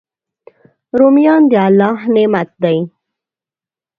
رومیان 0.99 1.41
د 1.51 1.53
الله 1.67 1.99
نعمت 2.15 2.49
دی 2.63 2.77